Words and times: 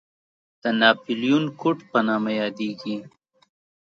د 0.61 0.63
ناپلیون 0.79 1.43
کوډ 1.59 1.77
په 1.91 1.99
نامه 2.07 2.31
یادېږي. 2.41 2.95